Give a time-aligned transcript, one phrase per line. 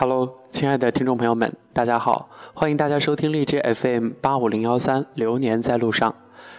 [0.00, 6.12] Hello，亲爱的听众朋友们，大家好，欢迎大家收听荔枝 FM 八五零幺三《流年在路上》。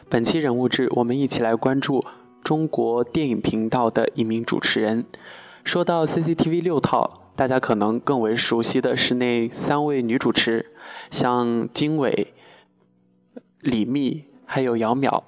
[0.10, 2.04] 本期人物志，我们一起来关注
[2.44, 5.06] 中国电影频道的一名主持人。
[5.64, 10.74] 说到 CCTV 六套，大家可能更为熟悉的是那三位女主持，
[11.10, 12.34] 像经纬、
[13.62, 15.24] 李密还有姚淼。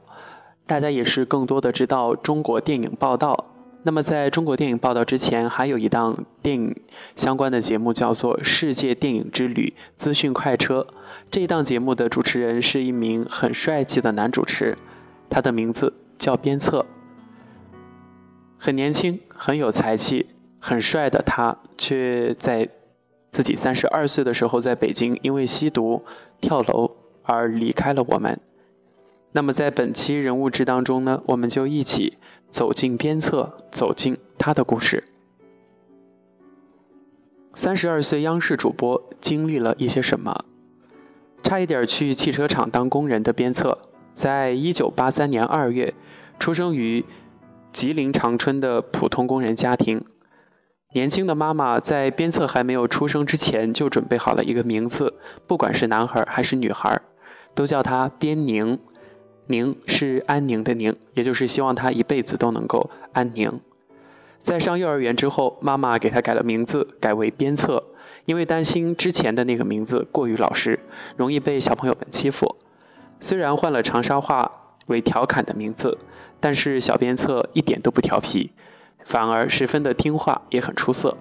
[0.67, 3.50] 大家也是更多的知道中国电影报道。
[3.83, 6.75] 那么，在中国电影报道之前，还有一档电影
[7.15, 10.85] 相关的节目，叫做《世界电影之旅：资讯快车》。
[11.31, 14.77] 这一档节目的主持人是一名很帅气的男主持，
[15.31, 16.85] 他的名字叫鞭策。
[18.59, 20.27] 很年轻，很有才气，
[20.59, 22.69] 很帅的他，却在
[23.31, 26.03] 自己三十二岁的时候，在北京因为吸毒、
[26.39, 26.91] 跳楼
[27.23, 28.39] 而离开了我们。
[29.31, 32.17] 那么，在本期人物志当中呢，我们就一起
[32.51, 35.03] 走进鞭策，走进他的故事。
[37.53, 40.45] 三十二岁央视主播经历了一些什么？
[41.43, 43.79] 差一点去汽车厂当工人的鞭策，
[44.13, 45.93] 在一九八三年二月，
[46.37, 47.03] 出生于
[47.71, 50.05] 吉林长春的普通工人家庭。
[50.93, 55.13] 年轻的妈妈在鞭策还没有出生之前就准备好了一个名字，
[55.47, 57.01] 不管是男孩还是女孩，
[57.55, 58.77] 都叫他边宁。
[59.47, 63.59] 宁是安宁的宁，也就是希望他一辈子都能够安宁。
[64.39, 67.83] 在上幼儿园之后，妈妈给他改了名字，改为鞭策，
[68.25, 70.79] 因为担心之前的那个名字过于老实，
[71.15, 72.55] 容易被小朋友们欺负。
[73.19, 74.51] 虽然换了长沙话
[74.87, 75.97] 为调侃的名字，
[76.39, 78.51] 但是小鞭策一点都不调皮，
[79.05, 81.15] 反而十分的听话，也很出色。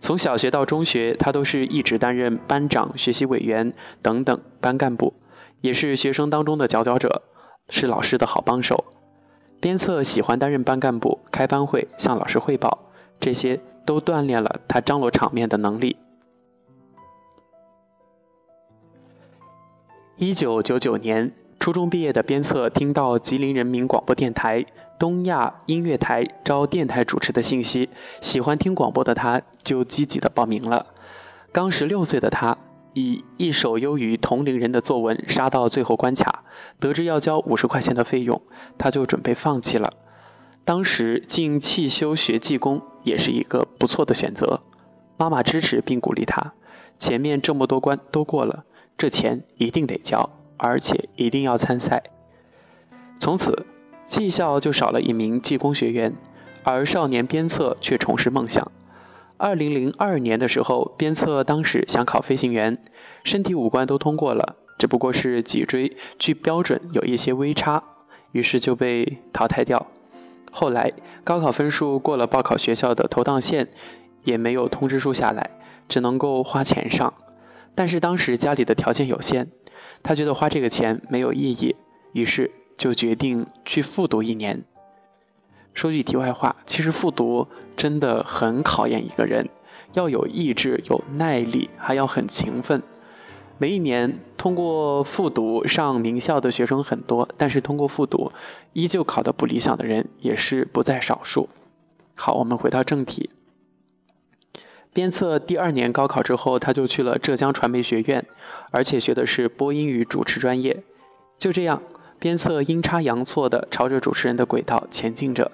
[0.00, 5.14] 从小学到中学，他都是一直担任班长、学习委员等等班干部。
[5.62, 7.22] 也是学生当中的佼佼者，
[7.70, 8.84] 是老师的好帮手。
[9.60, 15.96] 鞭策喜欢担任班干部，开班会向老师汇报，这些都锻炼了他张罗场面的能力。
[20.16, 24.66] 一九九九年，初中毕业的鞭策听到吉林人民广播电台
[24.98, 27.88] 东亚音乐台招电台主持的信息，
[28.20, 30.86] 喜欢听广播的他就积极的报名了。
[31.52, 32.58] 刚十六岁的他。
[32.94, 36.44] 以一手优于同龄人的作文杀到最后关卡，
[36.78, 38.40] 得知要交五十块钱的费用，
[38.78, 39.92] 他就准备放弃了。
[40.64, 44.62] 当时进汽修学技工也是一个不错的选择，
[45.16, 46.52] 妈妈支持并鼓励他。
[46.96, 48.64] 前面这么多关都过了，
[48.96, 52.02] 这钱一定得交，而且一定要参赛。
[53.18, 53.66] 从此，
[54.06, 56.14] 技校就少了一名技工学员，
[56.62, 58.70] 而少年鞭策却重拾梦想。
[59.36, 62.78] 二零零二年的时候，鞭策当时想考飞行员，
[63.24, 67.82] 身体五官都通过了，只不过是脊椎距标准有一些微差，
[68.30, 69.86] 于是就被淘汰掉。
[70.50, 70.92] 后来
[71.24, 73.68] 高考分数过了报考学校的投档线，
[74.22, 75.50] 也没有通知书下来，
[75.88, 77.14] 只能够花钱上。
[77.74, 79.50] 但是当时家里的条件有限，
[80.02, 81.74] 他觉得花这个钱没有意义，
[82.12, 84.64] 于是就决定去复读一年。
[85.74, 89.48] 说句题外话，其实复读真的很考验一个人，
[89.94, 92.82] 要有意志、有耐力，还要很勤奋。
[93.58, 98.32] 每一年通过复读上名校的学生很多，但是通过复读
[98.72, 101.48] 依旧考得不理想的人也是不在少数。
[102.14, 103.30] 好，我们回到正题。
[104.92, 108.26] 鞭策第二年高考之后，他就去了浙江传媒学院，
[108.70, 110.82] 而且学的是播音与主持专业。
[111.38, 111.82] 就这样，
[112.18, 115.50] 鞭策阴差阳错的朝着主持人的轨道前进着。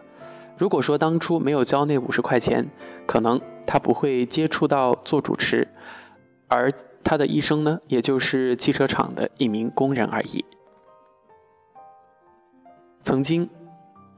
[0.58, 2.68] 如果说当初没有交那五十块钱，
[3.06, 5.68] 可能他不会接触到做主持，
[6.48, 6.72] 而
[7.04, 10.44] 他的一生呢，也就是汽车厂的一名工人而已。
[13.04, 13.48] 曾经，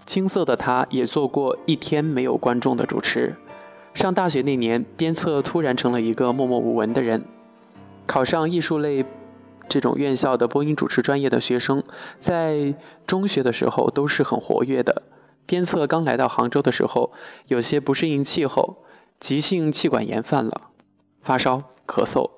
[0.07, 3.37] 青涩的他也做过一天没有观众的主持。
[3.93, 7.23] 上大学那年，鞭策突然成了一个默默无闻的人。
[8.07, 9.05] 考上艺术类
[9.69, 11.85] 这种院校的播音主持专业的学生，
[12.19, 12.75] 在
[13.07, 15.03] 中学的时候都是很活跃的。
[15.47, 17.13] 鞭策刚来到杭州的时候，
[17.47, 18.85] 有些不适应气候，
[19.19, 20.71] 急性气管炎犯了，
[21.23, 22.31] 发烧、咳嗽，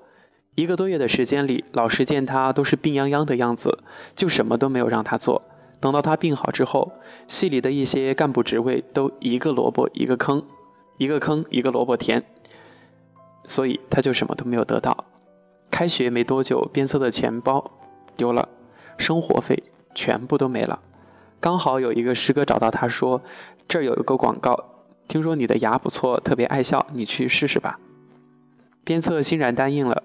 [0.55, 3.79] 一个多月的时间里，老师见他都是病殃殃的样子，
[4.15, 5.43] 就什么都没有让他做。
[5.79, 6.93] 等到他病好之后，
[7.27, 10.43] 系里的一些干部职位都一个萝卜一个坑，
[10.97, 12.23] 一个坑一个萝卜填，
[13.47, 15.05] 所以他就什么都没有得到。
[15.69, 17.71] 开学没多久，鞭策的钱包
[18.15, 18.47] 丢了，
[18.97, 19.63] 生活费
[19.93, 20.79] 全部都没了。
[21.43, 23.21] 刚好有一个师哥找到他说
[23.67, 24.63] ：“这儿有一个广告，
[25.09, 27.81] 听说你的牙不错，特别爱笑，你去试试吧。”
[28.85, 30.03] 鞭策欣然答应了。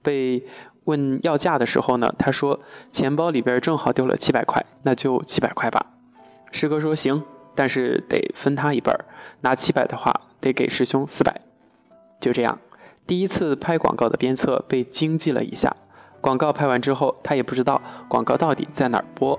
[0.00, 0.46] 被
[0.84, 5.84] 问要价的时候呢，他说：“钱包里边正好丢了七百块，那就七百块吧。”
[6.52, 7.22] 师哥说：“行，
[7.54, 9.04] 但是得分他一半儿，
[9.42, 11.42] 拿七百的话得给师兄四百。”
[12.18, 12.58] 就这样，
[13.06, 15.76] 第一次拍广告的鞭策被惊记了一下。
[16.22, 19.38] 广告拍完之后，他也不知道广告到底在哪儿播，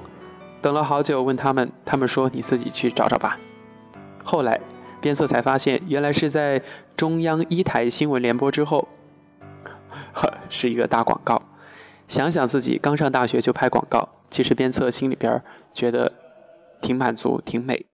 [0.61, 3.39] 等了好久，问他们，他们说你自己去找找吧。
[4.23, 4.59] 后来，
[4.99, 6.61] 边策才发现，原来是在
[6.97, 8.89] 中央一台新闻联播之后，
[10.49, 11.41] 是一个大广告。
[12.09, 15.41] 想想自己刚上大学就拍广告，其实鞭策心里边
[15.73, 16.11] 觉得
[16.81, 17.85] 挺满足、挺美。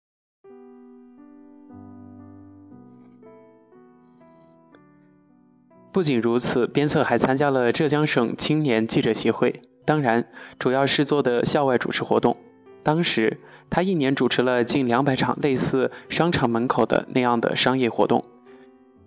[5.93, 10.26] 不仅如此，鞭策还参加了浙江省青年记者协会，当然
[10.58, 12.37] 主要是做的校外主持活动。
[12.84, 13.40] 当时
[13.70, 18.25] 他一年主持了近两百场类似商场门口的那样的商业活动。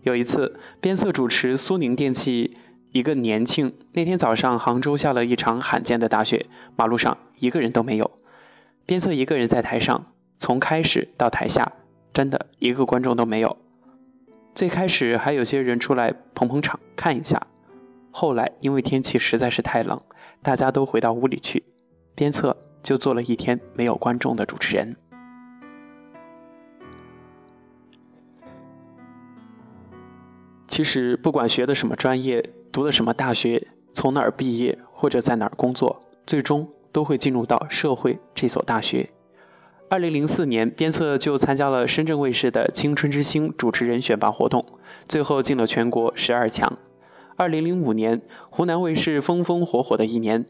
[0.02, 2.58] 有一次，鞭策主持苏宁电器。
[2.94, 6.48] 一个年庆那天早上，杭州下了一场罕见的大雪，
[6.78, 8.10] 马路上一个人都没有。
[8.86, 10.06] 鞭策一个人在台上，
[10.40, 11.74] 从开始到台下，
[12.14, 13.58] 真的一个观众都没有。
[14.56, 17.46] 最开始还有些人出来捧捧场看一下，
[18.10, 20.02] 后来因为天气实在是太冷，
[20.42, 21.66] 大家都回到屋里去，
[22.16, 24.96] 鞭策就做了一天没有观众的主持人。
[30.68, 32.52] 其实不管学的什么专业。
[32.70, 39.10] 读的什么大学，从哪儿毕业，或者在哪儿工作，最终都会进入到社会这所大学。
[39.90, 44.64] 二零零四年，边策就参加了深圳卫视的《青春之星》主持人选拔活动，
[45.08, 46.78] 最后进了全国十二强。
[47.36, 48.22] 二零零五年，
[48.52, 50.46] 湖南卫视风风火火的一年，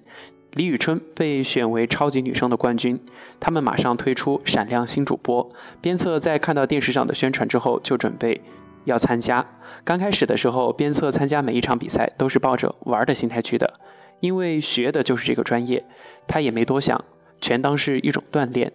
[0.58, 3.00] 李宇春被选为超级女声的冠军，
[3.40, 5.48] 他们马上推出闪亮新主播。
[5.82, 8.42] 鞭策在看到电视上的宣传之后，就准备。
[8.84, 9.46] 要参加，
[9.84, 13.80] 刚开始的时候，鞭策参加每一场比赛都是抱着玩的心态去的，
[14.20, 15.86] 因为学的就是这个专业，
[16.28, 17.06] 他也没多想，
[17.40, 18.74] 全当是一种锻炼。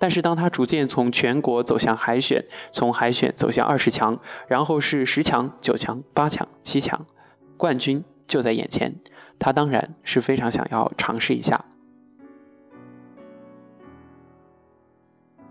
[0.00, 4.18] 但是当他逐渐从全国走向海选，从海选走向二十强，
[4.48, 7.06] 然后是十强、九强、八强、七强，
[7.56, 8.96] 冠军就在眼前，
[9.40, 11.64] 他当然是非常想要尝试一下。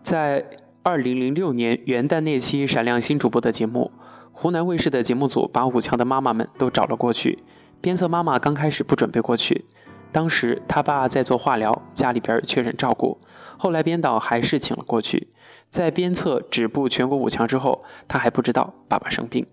[0.01, 0.45] 在。
[0.81, 3.91] 二零零六年元旦那期闪亮新主播的节目，
[4.31, 7.43] 湖南卫视的节目组把五强的妈妈们都找了过去。
[7.81, 9.65] 鞭策妈妈刚开始不准备过去，
[10.13, 13.19] 当时他爸在做化疗，家里边缺人照顾。
[13.57, 15.27] 后来编导还是请了过去。
[15.69, 19.45] 在鞭策止步全国五强之后，他还不知道爸爸生病。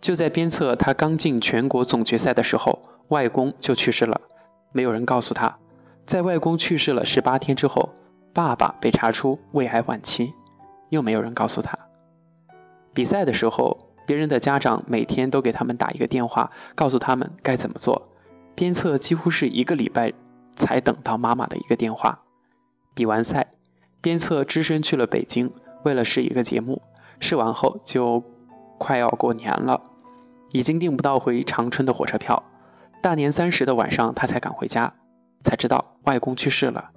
[0.00, 4.20] 就在鞭策他刚进全国总决赛的时候，外公就去世了，
[4.72, 5.58] 没有人告诉他。
[6.06, 7.92] 在外公去世了十八天之后。
[8.32, 10.34] 爸爸被查出胃癌晚期，
[10.90, 11.78] 又没有人告诉他。
[12.92, 18.10] 比赛的时候，别人的家长每天都给他们打一个电话，告诉他们该怎么做。
[18.54, 20.12] 鞭策几乎是一个礼拜
[20.54, 22.20] 才等到妈妈的一个电话。
[22.92, 23.54] 比完赛，
[24.02, 25.50] 鞭策只身去了北京，
[25.84, 26.82] 为了试一个节目。
[27.20, 28.22] 试完后就
[28.78, 29.80] 快要过年了，
[30.50, 32.42] 已经订不到回长春的火车票。
[33.02, 34.94] 大年三十的晚上，他才赶回家，
[35.44, 36.90] 才知道外公去世了。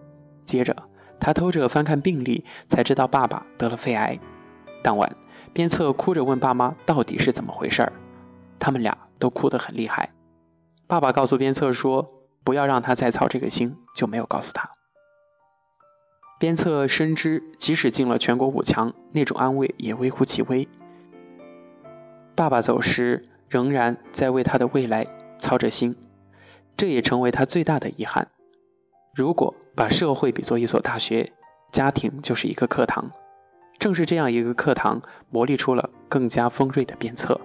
[0.45, 0.75] 接着。
[1.21, 4.17] 他偷着翻看病历，才知道爸爸得了肺癌。
[4.81, 5.17] 当晚，
[5.51, 7.91] 边策哭着问爸妈到底是怎么回事儿，
[8.57, 10.11] 他们俩都哭得很厉害。
[10.87, 12.09] 爸爸告诉边策说
[12.45, 14.69] ：“不要让他再操这个心。”就没有告诉他。
[16.39, 20.69] 边策深知，即使进了全国五强，那种安慰也微乎其微。
[22.39, 25.05] 爸爸走时，仍然在为他的未来
[25.39, 25.93] 操着心，
[26.77, 28.29] 这也成为他最大的遗憾。
[29.13, 31.33] 如果把社会比作一所大学，
[31.73, 33.11] 家庭就是一个课堂。
[33.77, 37.41] 正是这样一个课堂，磨砺出了更加锋锐的鞭策。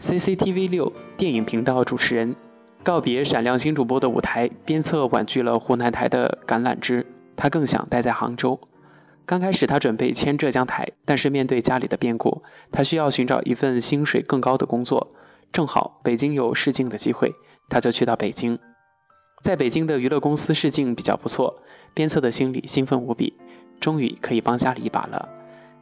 [0.00, 2.34] CCTV 六电影频道主持人，
[2.82, 8.58] 告别闪亮新主播的舞台，鞭策婉拒了湖南台的橄榄枝，他更想待在杭州。
[9.30, 15.14] 刚开始他准备签浙江台，但是面对家里的变故，他需要寻找一份薪水更高的工作。
[15.52, 17.32] 正好北京有试镜的机会，
[17.68, 18.58] 他就去到北京。
[19.40, 21.62] 在北京的娱乐公司试镜比较不错，
[21.94, 23.34] 鞭策的心里兴奋无比，
[23.78, 25.28] 终于可以帮家里一把了。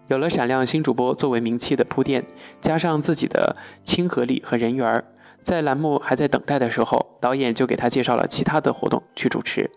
[0.09, 2.27] 有了闪亮新主播作为名气的铺垫，
[2.61, 5.03] 加上自己的亲和力和人缘
[5.43, 9.71] 在栏目还在等待的时候，导演就给他介绍了其他的活动去主持。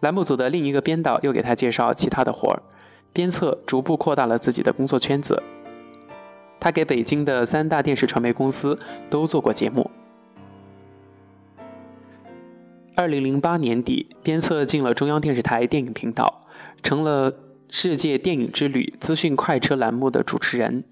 [0.00, 2.62] 栏目组的另一个编导又给他介绍其他的活儿，
[3.12, 5.42] 鞭策逐步扩大了自己的工作圈子。
[6.60, 8.78] 他给北京的三大电视传媒公司
[9.10, 9.90] 都做过节目。
[12.96, 16.46] 二零零八年底，鞭策进了中央电视台电影频道，
[16.82, 17.32] 成了
[17.68, 20.82] 《世界电影之旅》资讯快车栏目的主持人。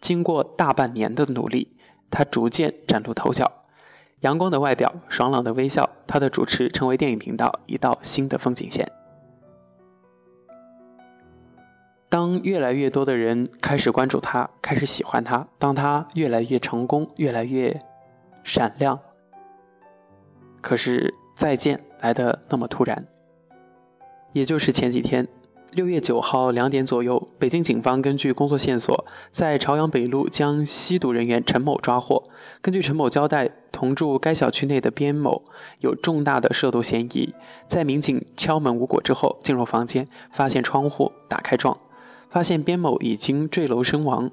[0.00, 1.68] 经过大半年的努力，
[2.10, 3.59] 他逐渐崭露头角。
[4.20, 8.92] 阳光的外表，爽朗的微笑，他的主持成为电影频道一道新的风景线。
[12.10, 17.80] 当越来越多的人开始关注他，开始喜欢他，当他越来越成功，越来越
[18.44, 19.00] 闪亮，
[20.60, 23.06] 可是再见来的那么突然。
[24.32, 25.28] 也就是前几天，
[25.72, 32.24] 六月九号两点左右，北京警方根据工作线索，在朝阳北路将吸毒人员陈某抓获。
[32.60, 35.44] 根据陈某交代，同住该小区内的边某
[35.78, 37.34] 有重大的涉毒嫌疑。
[37.68, 41.78] 在民警敲门无果之后，进入房间，发现窗户打开状。
[42.30, 44.32] 发现边某已经坠楼身亡。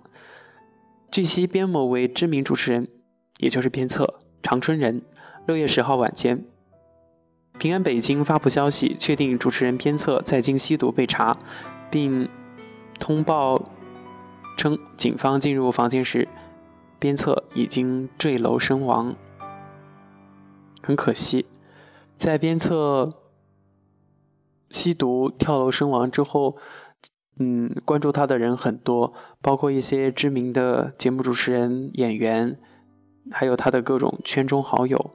[1.11, 2.87] 据悉，边某为知名主持人，
[3.37, 5.03] 也就是边策，长春人。
[5.45, 6.45] 六月十号晚间，
[7.57, 11.37] 平安北京发布消息，确定主持人边策在京吸毒被查，
[11.89, 12.29] 并
[12.99, 13.63] 通报
[14.57, 16.27] 称，警方进入房间时，
[16.99, 19.15] 边策已经坠楼身亡。
[20.81, 21.45] 很可惜，
[22.17, 23.13] 在边策
[24.69, 26.57] 吸毒跳楼身亡之后。
[27.39, 32.57] 嗯，关注他的人很多，包括一些知名的节目主持人、演员，
[33.29, 35.11] 还有他的各种圈中好友。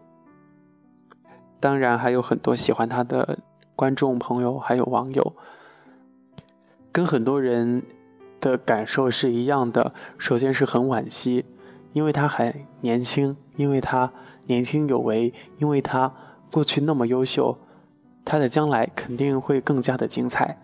[1.63, 3.39] 当然，还有很多喜欢他的
[3.77, 5.37] 观众朋友，还有网友。
[6.91, 7.85] 跟很多人
[8.41, 9.95] 的感受是一样的。
[10.19, 11.45] 首先是很惋惜，
[11.93, 14.11] 因为他还年轻，因为他
[14.47, 16.13] 年轻有为，因为他
[16.51, 17.57] 过去那么优秀，
[18.25, 20.59] 他的将来肯定会更加的精彩。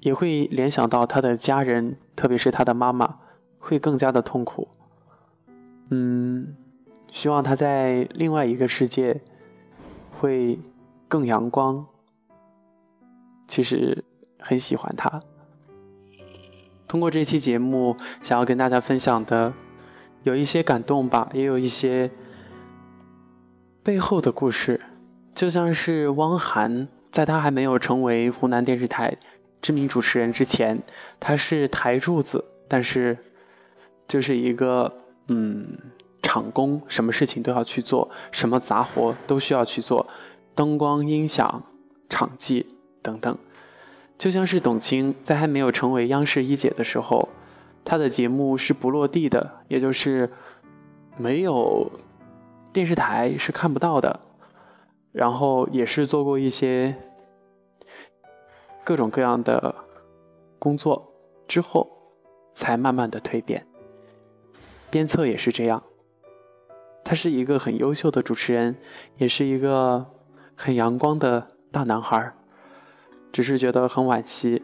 [0.00, 3.16] 也会联想到他的家人，特别是他的妈妈，
[3.58, 4.68] 会更加的痛苦。
[5.90, 6.56] 嗯，
[7.12, 9.20] 希望他在另外一个世界
[10.20, 10.58] 会
[11.08, 11.86] 更阳光。
[13.48, 14.04] 其实
[14.38, 15.22] 很喜欢他。
[16.86, 19.54] 通过这期节目，想要跟大家分享的
[20.22, 22.10] 有一些感动吧，也有一些
[23.82, 24.82] 背后的故事，
[25.34, 29.16] 就像是汪涵，在他还没有成为湖南电视台。
[29.62, 30.82] 知名主持人之前，
[31.18, 33.18] 他是台柱子，但是
[34.06, 34.92] 就是一个
[35.28, 35.78] 嗯
[36.30, 40.06] 场工，什么事情都要去做，什么杂活都需要去做，
[40.54, 41.64] 灯光、音响、
[42.08, 42.68] 场记
[43.02, 43.36] 等等。
[44.16, 47.30] 就像是董卿在还没有成为央视一姐的时候，
[47.84, 50.30] 她的节目是不落地的，也就是
[51.16, 51.90] 没有
[52.72, 54.20] 电视台是看不到的，
[55.10, 56.94] 然后也是做过一些。
[58.84, 59.74] 各种各样的
[60.60, 61.12] 工作
[61.48, 61.90] 之后，
[62.54, 63.66] 才慢慢的蜕变。
[64.90, 65.82] 鞭策也是这样，
[67.10, 68.76] 他是一个很优秀的主持人，
[69.16, 70.06] 也是一个
[70.54, 72.32] 很阳光的大男孩
[73.32, 74.62] 只是觉得很惋惜，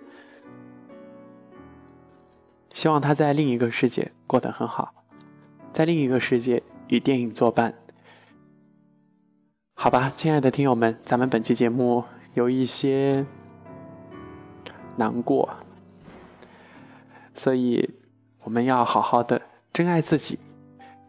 [2.73, 4.95] 希望他在另一个世界过得很好，
[5.73, 7.75] 在另一个世界与电影作伴。
[9.75, 13.26] 好吧，亲爱的听友们，咱们本期节目有一些。
[14.95, 15.50] 难过，
[17.35, 17.97] 所以
[18.45, 20.38] 我们要好好的珍爱自己，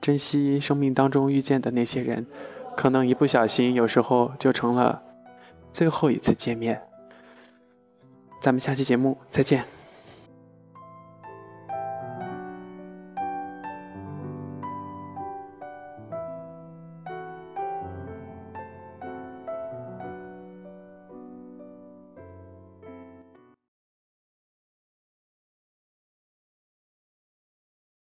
[0.07, 2.25] 珍惜生命当中遇见的那些人，
[2.77, 5.03] 可能一不小心，有时候就成了
[5.73, 6.81] 最后一次见面。
[8.41, 9.76] 咱们下期节目再见。